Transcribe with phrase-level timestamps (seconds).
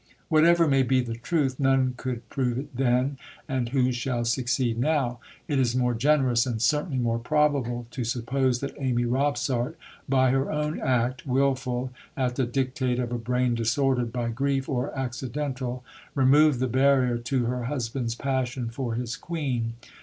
[0.29, 5.19] Whatever may be the truth, none could prove it then; and who shall succeed now?
[5.47, 9.77] It is more generous and certainly more probable to suppose that Amy Robsart
[10.09, 14.91] by her own act wilful, at the dictate of a brain disordered by grief, or
[14.97, 19.73] accidental removed the barrier to her husband's passion for his Queen.